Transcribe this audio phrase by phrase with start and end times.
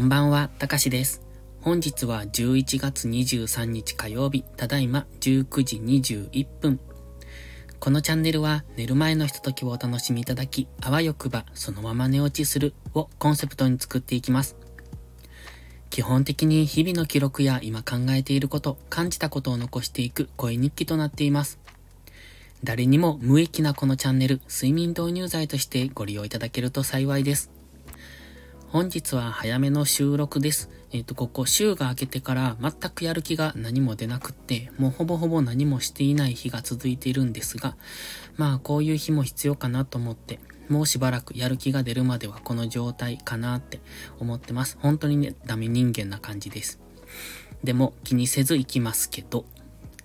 [0.00, 1.20] こんばんは、たかしです。
[1.60, 6.80] 本日は11月23日火曜日、ただいま19時21分。
[7.78, 14.56] このチャンネルは寝る前のひとときをお楽しみいただき、あわよくばそのまま寝落ちするをコンセプトに作っていきます。
[15.90, 21.58] 基本的に日々の記録や今考えていること、感じたことを残していく声日記となっています。
[22.64, 27.59] 誰にも無益なこのチャンネル、睡眠導入剤としてご利用いただけると幸いです。
[28.72, 30.70] 本日は早めの収録です。
[30.92, 37.76] えっ、ー、と、ここ週が明けてから全くやる気が何も出なくって、もうほぼほぼ何もしていない日が続いているんですが、
[38.36, 40.38] まあこういう日も必要かなと思って、
[40.68, 43.80] もうしばらくやる気が出るまではこの状態かなって
[44.20, 44.78] 思ってます。
[44.80, 46.78] 本当にね、ダメ人間な感じです。
[47.64, 49.46] でも気にせず行きますけど、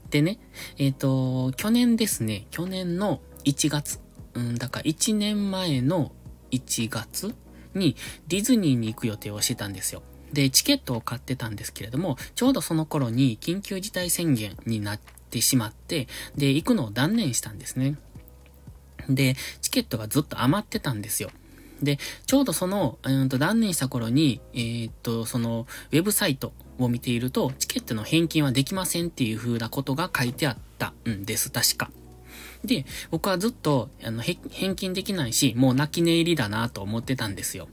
[0.10, 0.40] でね、
[0.80, 4.00] えっ、ー、と、去年ですね、去年の1月、
[4.34, 6.12] うん、だから1年前の
[6.50, 7.36] 1月
[7.77, 7.95] に
[8.27, 10.01] ディズニーに行く予定をしてたんですよ。
[10.34, 17.98] で、チケットを買ってたんですけれども、ちょうどその頃に緊急事態宣言になってしまって、で、行くのを断念したんですね。
[19.09, 21.29] で、チケットがずっと余ってたんですよ。
[21.81, 31.91] で、ちょうどその、うんと断念した頃に、えー、っと、その、ウェブサイトを見ていると、チケットの返金はできませんっていう風なことが書いてあったんです、確か。
[32.66, 37.68] で、僕はずっと、あの、返金できないし、もう泣き寝入りだなと思ってたんですよ。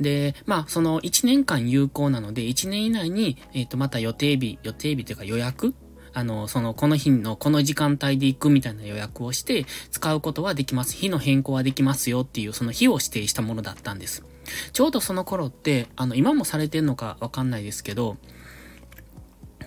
[0.00, 5.74] で、まあ、その1年間有効なので、1年以内に、えっ、ー、と、また予定日、予定日というか予約
[6.12, 10.94] あの、その、この日のこの時間帯で行くみたいな予約をして、使うことはできます。
[10.94, 14.24] 日の変更はできますよっていう、その日を指定したものだったんです。
[14.72, 18.16] ちょうどその頃って、あの、今もされてんのかわかんないですけど、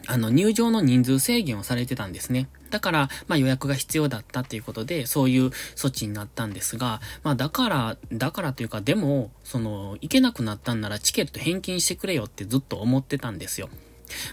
[0.08, 2.50] あの、入場の人数制限をされてたんですね。
[2.74, 13.70] だから、まあ予約が必要だったっていうことで、そういう措置になったんですが、まあだから、だからというか、でも、その、行けなくなったんならチケット返金してくれよってずっと思ってたんですよ。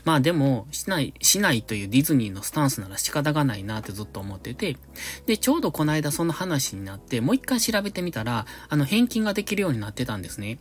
[0.04, 4.78] まあでも、しない、しないというディズニーのスタンスなら仕方がないなってずっと思ってて、
[5.26, 10.58] で、ちょうどこの間その話になって、もう一回調べてみたら、あの、返金ができるようになってたんですね。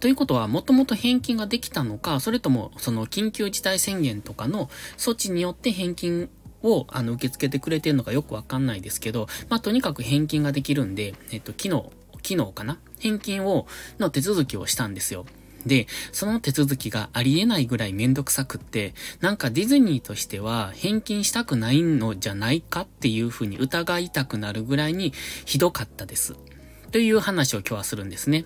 [0.00, 6.30] ということは、もともと返金ができたのか、それとも、その緊急事態宣言とかの措置によって返金
[6.62, 11.90] を、あの、受け付けてくれてるのかよくわかんないですけど、まあ、とにかく返金ができるんで、えっと、昨日、
[12.24, 12.78] 昨日かな？
[13.00, 13.66] 返金を、
[13.98, 15.26] の手続きをしたんですよ。
[15.66, 25.12] で、その手続きがありえないぐらいめんどくさくって、なんかディズニーとしては返金したくないのじゃないかっていうふうに疑いたくなるぐらいに
[25.44, 26.34] ひどかったです。
[26.90, 28.44] という話を今日はするんですね。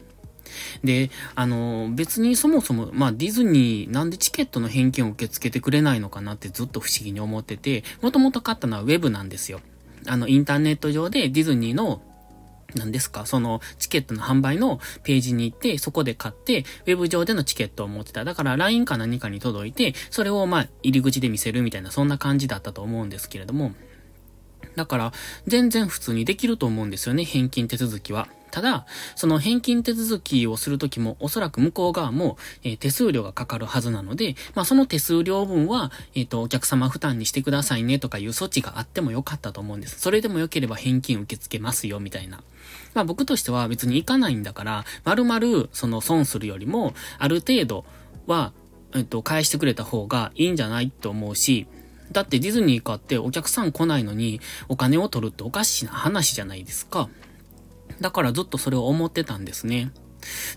[0.84, 9.60] で、あの、別にそもそも、まあ、ディズニーなんでチケットの返金を受け付けてくれないのかなってずっと不思議に思ってて、もともと買ったのはウェブなんですよ。
[10.06, 12.02] あの、インターネット上でディズニーの
[12.74, 18.24] 何ですかそのチケットの販売のページに行って、そこで買って、ウェブ上でのチケットを持ってた。
[18.24, 23.72] だから LINE か何かに届いて、それをまあ入り口で見せるみたいな、そんな感じだったと思うんですけれども。
[24.74, 25.12] だから、
[25.46, 28.28] 全然普通にできると思うんですよね、返金手続きは。
[28.56, 28.86] ただ、
[29.16, 40.00] その返金手続きをするときも、おそらく向こう側も、えー、手数料がかかるはずなので、まあ、その手数料分は、えっ、ー、と、お客様負担にしてくださいねとかいう措置があってもよかったと思うんです。
[40.00, 42.40] それでも良ければ返金受け付けますよ、みたいな。
[42.94, 47.84] まあ、僕としては別に行かないんだから、丸々、その損するよりも、ある程度
[48.26, 48.54] は、
[48.94, 51.66] えっ、ー、と、返してくれた方がいいんじゃないと思うし、
[52.10, 57.10] だってディズニー買ってお客さん来ないのにお金を取るっておかしな話じゃないですか。
[58.00, 59.92] だからずっとそれを思ってたんですね。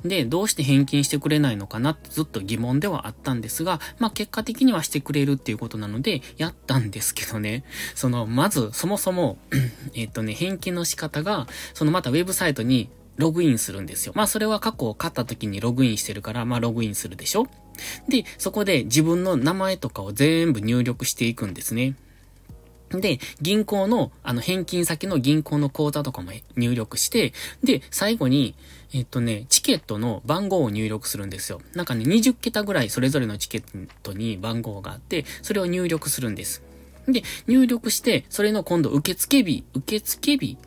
[0.03, 7.63] で、どうして返金してくれないのかなってずっと疑問ではあったんですが、まあ結果的にはしてくれるっていうことなので、やったんですけどね、
[7.95, 9.37] その、まず、そもそも
[9.93, 14.13] えっとね、返金の仕方が、そのまたウェブサイトにログインするんですよ。
[14.15, 17.47] まあそれは過去を買った時にログインしてるから、まあログインするでしょ
[18.07, 21.95] で、そこで自分の名前とかを全部入力していくんですね。
[22.91, 28.55] で、銀行の、あの、返金先の銀行の口座とかも入力して、で、最後に、
[28.93, 31.61] えっとね、チケットの番号を入力するんですよ。
[31.75, 36.63] なんかね、20桁ぐらいそれぞれのチケットに番号があって、それを入力するんです。
[37.07, 40.57] で、入力して、それの今度受付日、受付日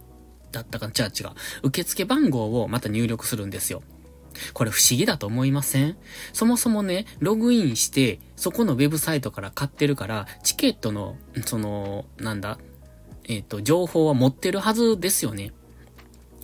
[0.53, 0.93] だったかな？
[0.97, 1.31] 違う違う。
[1.65, 3.83] 受付番号をまた入力するんですよ。
[4.53, 5.97] これ不思議だと思いません？
[6.33, 12.59] そもそもね、ログインして、そこのウェブサイトから買ってるから、チケットの、その、なんだ、
[13.29, 15.53] えっ、ー、と、情報は持ってるはずですよね。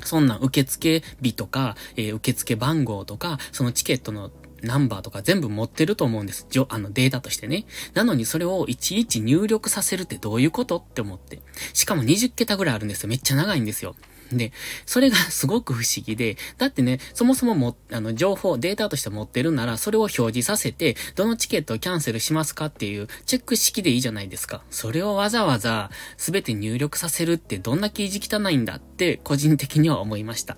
[0.05, 4.31] そんな受付日とか、えー、受付番号とか、そのチケットの
[4.62, 6.46] ナンバーとか全部持ってると思うんです。
[6.50, 7.64] じょ、あのデータとしてね。
[7.94, 10.79] なのにそれをいちいち入力させるってどういうこと？
[10.79, 11.40] って思って。
[11.75, 13.08] しかも20桁ぐらいあるんですよ。
[13.08, 13.94] めっちゃ長いんですよ。
[14.32, 14.52] で、
[14.86, 24.62] それがすごく不思議で、だってね、そもそもも、あの、情報、データとして持ってるなら、それを表示させて、どのチケットをキャンセルしますかっていうチェック式でいいじゃないですか。
[24.70, 30.56] それをわざわざ、すべて入力させるってどんな記事汚いんだって、個人的には思いました。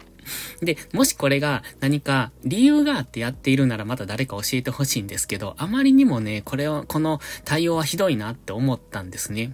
[0.61, 9.52] で、もしこれが何か理由があってやっているならまた誰か教えてほしいんですけど、あまりにもね、これを、この対応はひどいなって思ったんですね。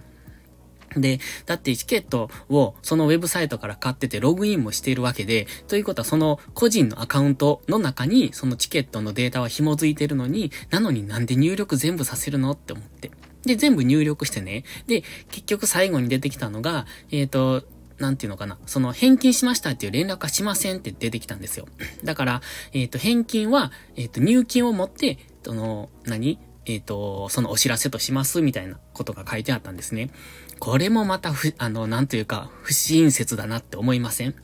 [1.01, 13.11] で、だってチケットをそのウェブサイトから買っててログインもしているわけで、ということはその個人のアカウントの中にそのチケットのデータは紐づいてるのに、なのになんで入力全部させるのって思って。
[13.43, 14.63] で、全部入力してね。
[14.87, 17.63] で、結局最後に出てきたのが、えっ、ー、と、
[17.97, 18.59] なんていうのかな。
[18.67, 21.67] その返金しましたっていう連絡はしませんって出てきたんですよ。
[22.03, 22.41] だから、
[22.73, 26.39] えっ、ー、と、返金は、えっ、ー、と、入金を持って、その、何？
[26.65, 30.11] えっ、と、そのお知らせとしますみたいなことが書いてあったんですね。
[30.59, 34.35] これもまたふ、あの、なんというか、不親切だなって思いません？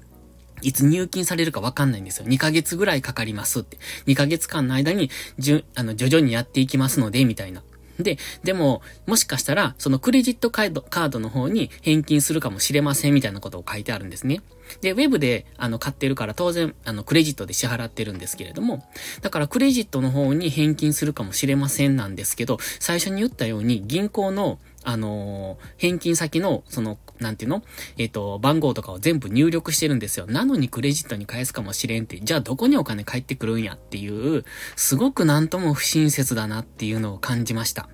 [0.62, 2.26] いつ入金されるかわかんないんですよ。
[2.26, 3.78] 2ヶ月ぐらいかかりますって。
[4.08, 7.64] 2ヶ月間の間に、じゅ、あの、徐々にやっていきますので、みたいな。
[8.00, 14.42] で、でも、もしかしたら、そのクレジットカード、カードの方に返金するかもしれませんみたいなことを書いてあるんですね。
[14.82, 18.84] で、ウェブで、あの、買ってるから当然、あの、クレジットで支払ってるんですけれども、
[19.22, 27.64] だからクレジットの方に返金するかもしれませんなんですけど、最初に言ったように、銀行の、あのー、返金先の、その、なんていうの？
[27.98, 30.26] えっ、ー、と、番号とかを全部入力してるんですよ。
[30.28, 34.46] なのにクレジットに返すかもしれんって、じゃあどこにお金返ってくるんやっていう、
[34.76, 37.90] すごくなんとも不親切だなっていうのを感じました。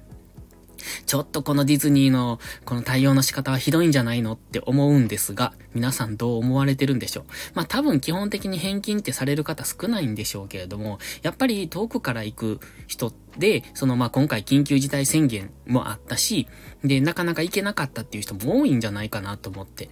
[1.06, 7.24] ちょっとこのディズニーのこの対応の仕方はひどいんじゃないのって思うんですが、皆さんどう思われてるんでしょう？
[7.54, 16.48] まあ多分基本的に返金ってされる方少ないんでしょうけれども、やっぱり遠くから行く人で、そのまあ今回緊急事態宣言もあったし、
[16.84, 19.90] で、なかなか行けなかったっていう人も多いんじゃないかなと思って。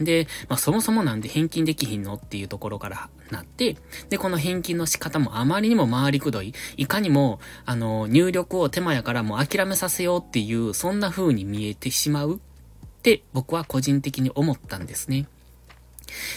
[0.00, 3.76] で、まあそもそもなんで返金できひんのっていうところからなって、
[4.08, 12.38] で、この返金の仕方もあまりにも回りくどい、いかにも、あの、入力を手間やからもう諦めさせようっていう、そんな風に見えてしまうっ
[13.02, 15.26] て僕は個人的に思ったんですね。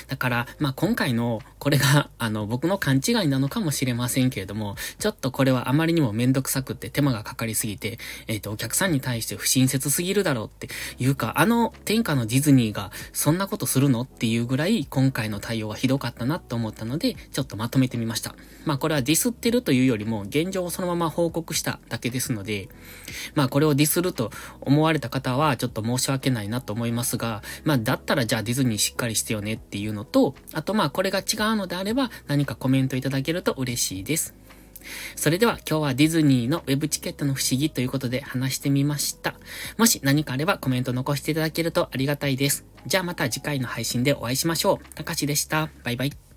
[0.08, 10.68] だから、まあ、今回の、これが、あの、僕の勘違いなのかもしれませんけれども、ちょっとこれはあまりにもめんどくさくって手間がかかりすぎて、えっ、ー、と、お客さんに対して不親切すぎるだろうって
[11.00, 18.36] いうか、あの天下のディズニーがそんなことするのっていうぐらい、今回の対応はひどかったなと思ったので、ちょっとまとめてみました。
[18.66, 22.70] まあ、これはディスってるというよりも、現状をそのまま報告しただけですので、
[23.36, 24.32] まあ、これをディスると
[24.62, 31.26] 思われた方は、ちょっと申し訳ないなと思いますが、まあ、だったらじゃあディズニーしっかりしてよねっていうのと、あとまあこれが違う
[31.56, 34.36] のであれば何かコメントいただけると嬉しいです。
[35.16, 39.36] それでは今日はディズニーのウェブチケットの不思議ということで話してみました。
[39.78, 42.66] もし何かあればコメント残していただけるとありがたいです。
[42.86, 44.96] じゃあまた次回の配信でお会いしましょう。
[44.96, 45.70] たかしでした。
[45.84, 46.33] バイバイ。